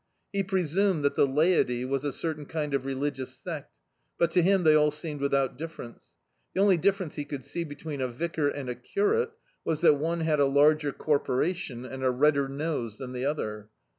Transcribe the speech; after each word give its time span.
He 0.33 0.41
presumed 0.41 1.03
that 1.05 1.13
the 1.13 1.27
laity 1.27 1.85
was 1.85 2.03
a 2.03 2.11
certain 2.11 2.47
tdnd 2.47 2.73
of 2.73 2.85
religious 2.85 3.37
sect, 3.37 3.71
but 4.17 4.31
to 4.31 4.41
htm 4.41 4.63
they 4.63 4.73
all 4.73 4.89
seemed 4.89 5.21
without 5.21 5.59
difference. 5.59 6.15
The 6.55 6.61
only 6.61 6.77
difference 6.77 7.17
he 7.17 7.23
could 7.25 7.45
see 7.45 7.63
between 7.63 8.01
a 8.01 8.07
vicar 8.07 8.47
and 8.49 8.67
a 8.67 8.73
curate 8.73 9.29
was 9.63 9.81
that 9.81 9.99
one 9.99 10.21
had 10.21 10.39
a 10.39 10.45
larger 10.47 10.91
corporation 10.91 11.85
and 11.85 12.03
a 12.03 12.09
redder 12.09 12.49
nose 12.49 12.97
than 12.97 13.13
the 13.13 13.25
other. 13.25 13.69